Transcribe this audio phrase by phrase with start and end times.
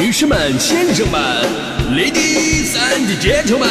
[0.00, 1.20] 女士们、先生们
[1.92, 3.68] ，Ladies and Gentlemen，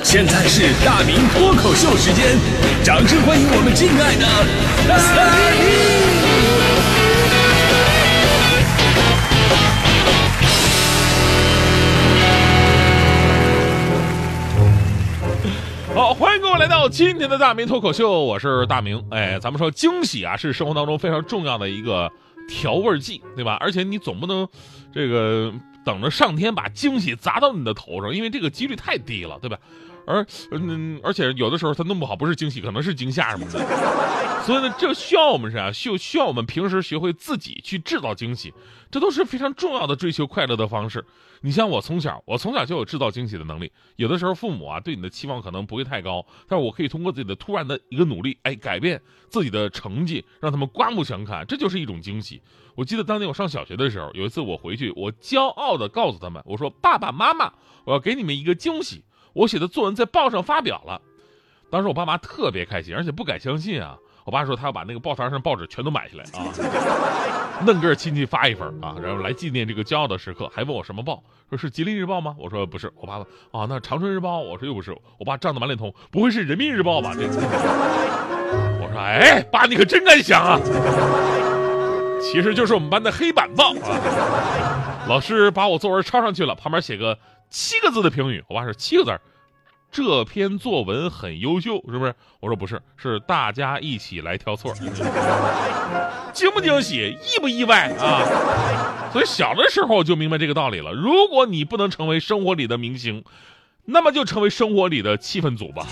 [0.00, 2.38] 现在是大明脱口秀时间，
[2.84, 4.24] 掌声欢迎我们敬爱的
[4.86, 4.96] 大
[5.58, 5.66] 明！
[15.96, 19.04] 好，欢迎各位来到今天的大明脱口秀，我是大明。
[19.10, 22.08] 哎，咱们说惊喜啊，是生活当中非常重要的一个
[22.48, 23.56] 调味剂，对吧？
[23.60, 24.48] 而且你总不能
[24.92, 25.52] 这个
[25.84, 29.58] 等着上天把惊喜砸到你的头上，因为这个几率太低了，对吧？
[30.06, 33.58] 而嗯，而且有的时候他弄不好不是惊喜，可能是惊吓什么的。
[34.44, 35.72] 所以呢，这需要我们啥？
[35.72, 38.52] 需需要我们平时学会自己去制造惊喜，
[38.90, 41.02] 这都是非常重要的追求快乐的方式。
[41.40, 43.72] 你像我从小，我从小就有制造惊喜的能力。
[43.96, 49.00] 有的时候父母啊对你的期望可能不会太高，但是我可以通过自己的突然的一个努力，哎，改变
[49.30, 52.42] 自己的成绩，让他们刮目相看，这就是一种惊喜。
[52.74, 57.52] 我记得当年我上小学的时候，有一次我回去，我骄傲的告诉他们，我说：“爸爸妈妈，
[57.84, 59.04] 我要给你们一个惊喜。”
[59.34, 61.00] 我写的作文在报上发表了，
[61.70, 63.96] 当时我爸妈特别开心，而且不敢相信啊！
[64.24, 66.48] 我爸说他要把那个报摊上报纸全都买下来啊，
[67.66, 72.34] 弄个亲戚发一份啊，然后来纪念这个骄傲的时刻，还问我什么报，说是吉林日报吗？
[72.38, 77.12] 我说不是，我爸爸啊，那长春日报，我说又不是，我爸涨得满脸通，不会是人民日报吧？
[77.12, 77.26] 这，
[78.80, 80.58] 我说哎，爸你可真敢想啊！
[82.22, 87.18] 其实就是我们班的黑板报啊，老师把我作文抄上去了，旁边写个。
[87.54, 89.16] 七个字的评语，我爸说七个字
[89.92, 92.12] 这篇作文很优秀，是不是？
[92.40, 94.74] 我说不是，是大家一起来挑错，
[96.34, 99.08] 惊不惊喜，意不意外啊？
[99.12, 100.90] 所以小的时候就明白这个道理了。
[100.90, 103.22] 如果你不能成为生活里的明星，
[103.84, 105.86] 那么就成为生活里的气氛组吧。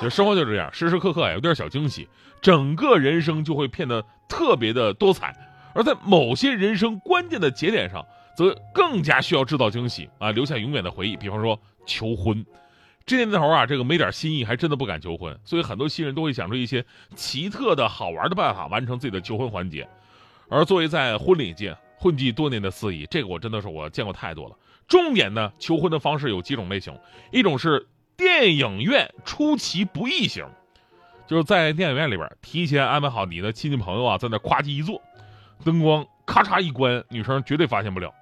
[0.00, 2.08] 就生活就这样，时时刻刻有点小惊喜，
[2.40, 5.36] 整个人生就会变得特别的多彩。
[5.74, 8.02] 而在某些人生关键的节点上。
[8.36, 11.16] 则更加需要制造惊喜啊，留下永远的回忆。
[11.16, 12.44] 比方说求婚，
[13.06, 15.36] 这年头啊，这个没点心意还真的不敢求婚。
[15.44, 16.84] 所以很多新人都会想出一些
[17.14, 19.88] 奇特的好玩的办法完成自己的求婚环节。
[20.48, 24.54] 而作为在婚礼界混迹多年的司仪，这个我真的是我见过太多了。
[24.86, 26.96] 重点呢，求婚的方式有几种类型，
[27.32, 30.46] 一种是电影院出其不意型，
[31.26, 35.02] 就是在电影院里边提前安排好你的亲戚朋友啊，在那夸叽一坐，
[35.64, 38.14] 灯光咔嚓一关，女生绝对发现不了。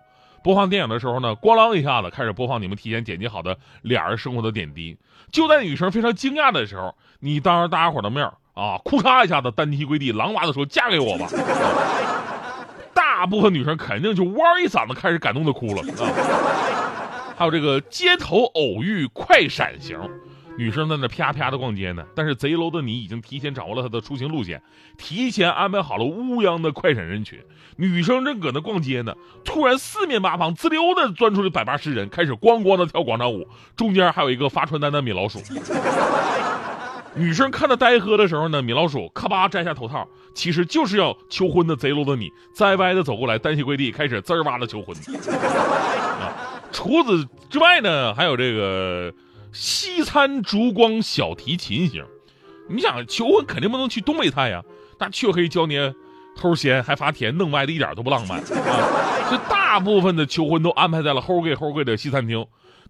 [0.45, 4.95] 播放电影的时候呢，咣啷一下子开始播放你们提前剪辑好的俩人生活的点滴。
[5.33, 11.27] 就在女生非常惊讶的时候，你当着大家伙的面啊，哭咔一下子单膝跪地，狼娃的说：“嫁给我吧！”
[12.93, 16.13] 大部分女生肯定就哇一嗓子开始感动的哭了啊。
[17.39, 19.99] 还有这个街头偶遇快闪型。
[20.57, 24.63] 女生在那啪啪的逛街呢，但是贼楼的你已经提前掌握了她的出行路线，
[24.97, 27.41] 提前安排好了乌泱的快闪人群。
[27.77, 35.41] 女生正搁那逛街呢，突然四面八方滋溜的钻出来百八十人，开始咣咣的跳广场舞，中间还有一个发传单的米老鼠。
[37.17, 44.97] 女生看到呆喝的时候呢，米老鼠咔吧摘下头套，其实就是要求婚的贼楼的你，栽歪的走过来，单膝跪地，开始滋哇的求婚。
[44.97, 46.31] 啊，
[46.71, 49.13] 除此之外呢，还有这个。
[49.55, 52.05] 西餐烛光小提琴型，
[52.69, 54.61] 你想求婚肯定不能去东北菜呀，
[54.99, 55.95] 那黢黑焦捏，
[56.37, 59.25] 齁咸还发甜，弄歪的一点都不浪漫啊！
[59.29, 62.45] 所以大部分的求婚都安排在了齁贵齁贵的西餐厅，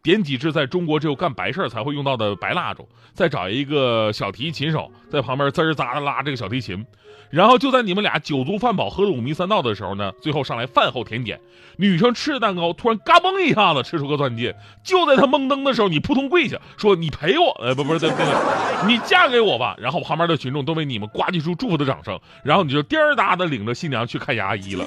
[0.04, 6.84] 点几支在中国只有干白事才会用到的白蜡烛，再找一个小提琴手在旁边滋儿喳的拉这个小提琴。
[7.30, 11.40] 然后就在你们俩酒足饭饱、喝的五迷三道的时候呢，最后上来饭后甜点。
[11.78, 14.54] 女生吃着蛋糕，突然嘎嘣一下子吃出个钻戒。
[14.84, 22.20] 就在她懵登的时候，你扑通跪下说：“你陪我，呃，不，不是，对对对，你嫁给我吧。”然后旁边的群众都为你们呱唧出祝福的掌声。
[22.44, 24.84] 然后你就颠儿哒的领着新娘去看牙医了。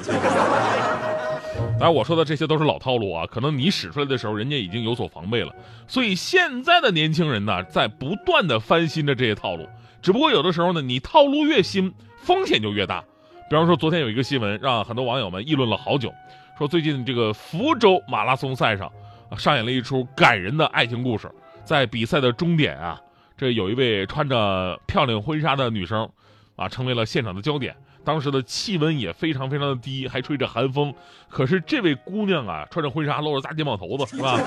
[1.79, 5.53] 当然，我说的这些都是老套路啊，可能你使出来的时候，人家已经有所防备了。
[5.87, 9.67] 所以现在的年轻人呢，在不断的翻新着这些套路。
[10.01, 11.93] 只不过有的时候呢，你套路越新。
[12.19, 13.01] 风险就越大，
[13.49, 16.13] 比方说昨天有一个新闻，让很多网友们议论了好久，
[16.57, 18.91] 说最近这个福州马拉松赛上，
[19.37, 21.31] 上演了一出感人的爱情故事。
[21.63, 22.99] 在比赛的终点啊，
[23.37, 26.09] 这有一位穿着漂亮婚纱的女生，
[26.57, 27.73] 啊，成为了现场的焦点。
[28.07, 30.93] 当时的气温也非常非常的低，还吹着寒风。
[31.27, 34.39] 可是这位姑娘啊，穿着婚纱，露着大肩膀头子， 是吧？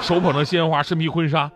[0.00, 1.52] 手捧着鲜花，身披婚纱。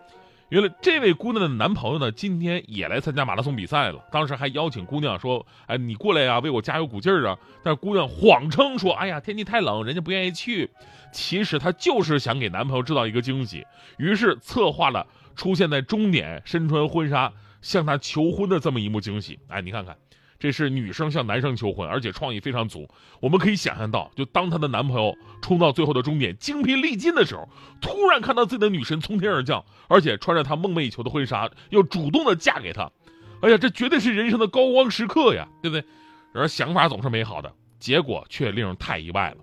[0.49, 3.99] 原来这位姑娘的男朋友呢，今天也来参加马拉松比赛了。
[4.11, 7.35] 当时还邀请姑娘说：“哎，你过来呀，为我加油鼓劲儿啊！”
[7.65, 10.69] 但是姑娘谎称说：“哎呀，天气太冷，人家不愿意去。”
[11.11, 13.65] 其实她就是想给男朋友制造一个惊喜，
[13.97, 17.33] 于是策划了出现在终点，身穿婚纱
[17.63, 19.39] 向他求婚的这么一幕惊喜。
[19.47, 19.97] 哎，你看看。
[20.43, 22.85] 这是女生向男生求婚，而且创意非常足。
[23.21, 27.47] 我们可以想象到，就当她的男朋友冲到最后的终点，精疲力尽的时候，
[27.79, 32.91] 突然看到自己的女神从天而降，而且穿着她梦寐以求的婚纱，又主动的嫁给他。
[33.39, 35.85] 哎呀，这绝对是人生的高光时刻呀，对不对？
[36.33, 39.37] 然而想法总是美好的，结果却令人太意外了。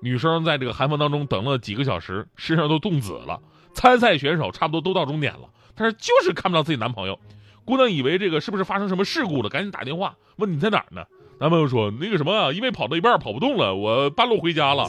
[0.00, 3.40] 女生在这个寒风当中等了几个小时，身上都冻紫了。
[3.74, 7.16] 参赛选手差不多都到终点了，但是就是看不到自己男朋友。
[7.64, 11.02] 姑娘以为这个是不是发生什么事故了，赶紧打电话问你在哪儿呢？
[11.38, 14.88] 男朋友说那个什么，因为跑到一半跑不动了，我半路回家了。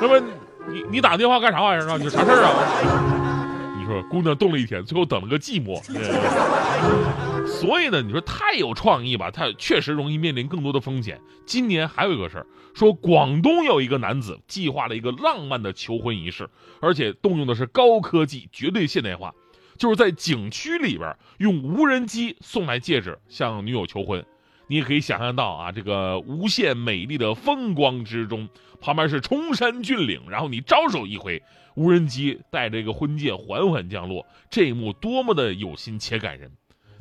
[0.00, 0.20] 那么
[0.68, 1.96] 你你打电话干啥玩意儿啊？
[1.96, 3.74] 你啥事儿啊？
[3.78, 5.80] 你说姑娘冻了一天，最后等了个寂寞。
[7.46, 11.20] 所以呢，你说太有创意吧，他确实容易面临更多的风险。
[11.46, 16.48] 今年还有一个事儿，说广东有一个男子计划了一个浪漫的求婚仪式，
[16.80, 19.32] 而且动用的是高科技，绝对现代化。
[19.78, 24.24] 就是在景区里边用无人机送来戒指向女友求婚，
[24.68, 28.48] 你也可以想象到啊，这个无限美丽的风光之中，
[28.80, 31.42] 旁边是崇山峻岭，然后你招手一挥，
[31.74, 36.50] 无人机带着一个婚戒缓缓降落，这一幕多么的有心且感人。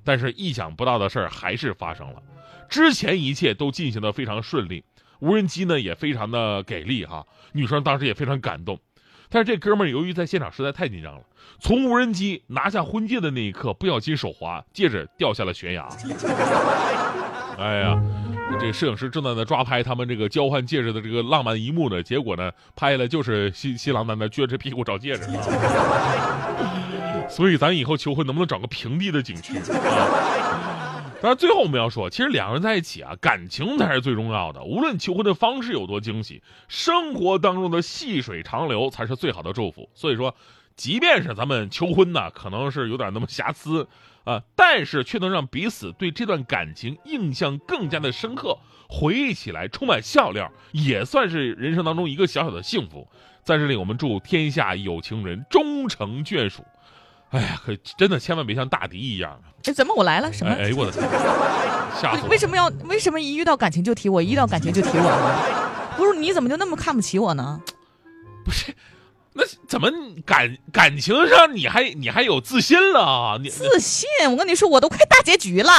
[0.03, 2.21] 但是意想不到的事儿还是发生了，
[2.69, 4.83] 之前一切都进行的非常顺利，
[5.19, 8.79] 无人机呢也非常的给力哈，女生当时也非常感动。
[9.35, 11.19] 但是这哥们儿由于在现场实在太紧张了，
[11.59, 15.85] 从无人机拿下婚戒的那一刻，不小心手滑，戒指掉下了悬崖。
[17.59, 18.01] 哎呀，
[18.61, 25.23] 这摄影师正在那抓拍他们这个交换戒指的这个浪漫一幕呢，结果呢，拍了就是新新郎在那撅着屁股找戒指。
[27.27, 30.84] 所以咱以后求婚能不能找个平地的景区啊？
[31.21, 34.63] 当然，最后我们要说，其实两个人在一起啊，感情才是最重要的。
[34.63, 39.89] 无论求婚的方式有多惊喜，生活当中的细水长流才是最好的祝福。
[39.95, 40.35] 所以说，
[40.75, 43.87] 即便是咱们求婚呢，可能是有点那么瑕疵
[44.23, 53.07] 啊，但是却能让彼此对这段感情印象更加的深刻，回忆起来充满笑料，也算是人生当中一个小小的幸福。
[53.41, 56.63] 在这里，我们祝天下有情人终成眷属。
[57.35, 59.51] 哎呀，可真的千万别像大迪一样啊！
[59.65, 60.31] 哎，怎么我来了？
[60.31, 60.53] 什么？
[60.53, 61.03] 哎呦我的天，
[62.01, 62.29] 吓死我！
[62.29, 65.95] 为什么要为什么一遇到感情就提我，一遇到感情就提我呢？
[65.97, 67.59] 不是你怎么就那么看不起我呢？
[68.45, 68.73] 不是，
[69.33, 69.91] 那怎么
[70.25, 73.37] 感感情上你还你还有自信了？
[73.41, 74.07] 你自信？
[74.31, 75.71] 我跟你说，我都快大结局了。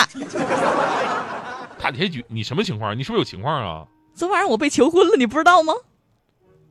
[1.80, 2.24] 大结局？
[2.28, 2.98] 你什么情况？
[2.98, 3.86] 你是不是有情况啊？
[4.14, 5.72] 昨晚上我被求婚了，你不知道吗？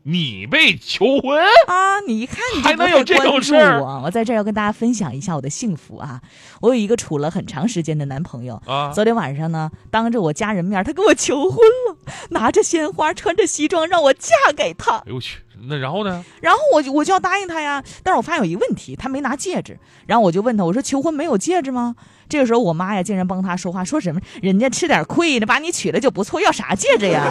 [0.08, 2.00] 你被求婚啊！
[2.06, 3.82] 你一看你还能有这种事儿？
[4.04, 6.22] 我在这儿要跟大家分享一下我的幸福啊！
[6.62, 11.58] 我有一个处了很长时间的男朋友啊，昨天晚上呢，当着我家人面，他跟我求婚
[11.90, 11.98] 了，
[12.30, 14.98] 拿着鲜花，穿着西装，让我嫁给他。
[14.98, 15.40] 哎呦我去！
[15.68, 16.24] 那然后呢？
[16.40, 19.80] 然后我就我就要答应他呀，但是我发现有一个问题，他没拿戒指。
[20.06, 21.96] 然后我就问他，我说求婚没有戒指吗？
[22.30, 27.26] 这个时候我妈呀，竟然帮他说话，说什么人家吃点亏，呢把你娶了就不错，要啥戒指呀？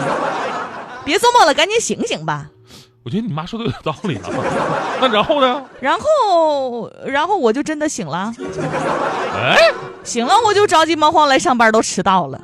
[1.05, 2.49] 别做梦了，赶紧醒醒吧！
[3.05, 4.23] 我觉得你妈说的有道理啊。
[4.99, 5.63] 那然后呢？
[5.79, 8.33] 然后，然后我就真的醒了。
[9.35, 9.57] 哎，
[10.03, 12.41] 醒了我就着急忙慌来上班，都迟到了。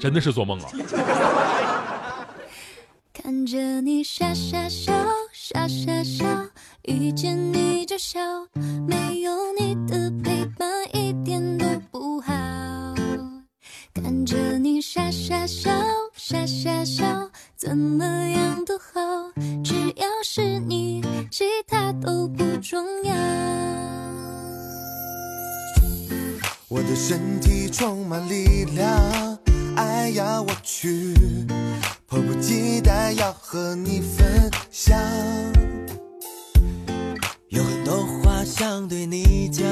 [0.00, 0.66] 真的是做梦了。
[3.12, 4.92] 看着你傻傻笑，
[5.32, 6.24] 傻傻笑，
[6.82, 8.18] 遇见你就笑，
[8.88, 10.68] 没有你的陪伴
[27.82, 28.88] 充满力量，
[29.74, 31.16] 哎呀我去，
[32.06, 34.96] 迫不及待要和你分享。
[37.48, 39.66] 有很多话想对你讲，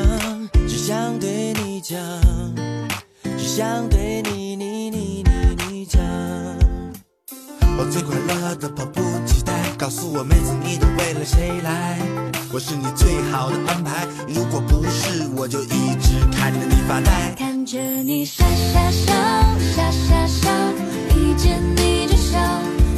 [0.67, 1.97] 只想对你讲。
[3.39, 6.03] 只想对你你你你你讲，
[7.79, 11.97] 我最快乐的迫不及待，告诉我每次你都为了谁来？
[12.53, 17.50] 我是你最好的安排，如果不是，我就一直看着你发呆。
[17.71, 19.15] 着你傻傻笑，
[19.77, 20.51] 傻傻笑，
[21.15, 22.37] 遇见你就笑，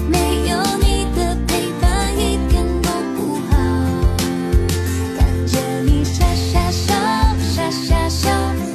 [0.09, 3.53] 没有你的陪伴一点都不好。
[5.19, 6.95] 看着你傻傻笑，
[7.55, 8.31] 傻傻笑，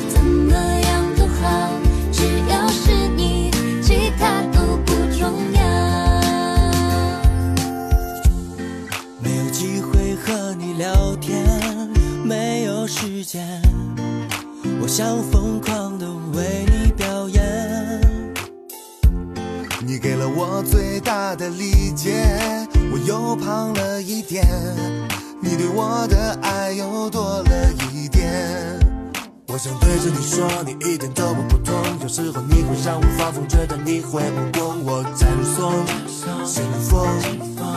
[0.07, 1.71] 怎么样都好，
[2.11, 3.49] 只要是你，
[3.81, 5.59] 其他都不重要。
[9.19, 11.43] 没有机会和你聊天，
[12.23, 13.59] 没有时间，
[14.79, 15.75] 我想疯狂
[21.37, 22.25] 的理解，
[22.91, 24.43] 我又胖了一点，
[25.39, 28.79] 你对我的爱又多了一点。
[29.47, 31.75] 我想对着你说，你一点都不普通。
[32.01, 35.85] 有时候你会让我发疯，觉得你会不公，我在如松，
[36.43, 36.97] 幸福，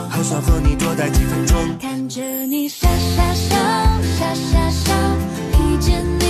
[0.09, 1.59] 好想和你多待几分钟。
[1.79, 3.57] 看着你傻傻笑，
[4.19, 4.95] 傻傻笑，
[5.61, 6.29] 遇见你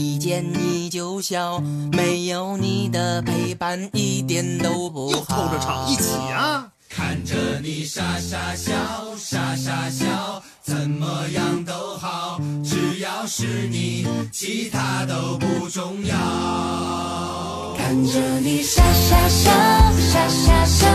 [0.00, 1.60] 一见你就笑，
[1.92, 5.46] 没有你的陪伴一点都不又好。
[5.46, 6.68] 偷着唱，一起啊！
[6.88, 8.72] 看着你傻傻笑，
[9.18, 16.16] 傻傻笑，怎么样都好，只要是你，其他都不重要。
[17.76, 19.50] 看着你傻傻笑，
[20.10, 20.86] 傻傻笑，